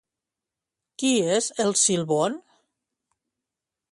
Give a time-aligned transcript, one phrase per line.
[1.01, 2.39] Qui és El Silbón?